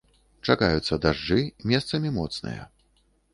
[0.47, 1.37] Чакаюцца дажджы,
[1.73, 2.67] месцамі моцныя.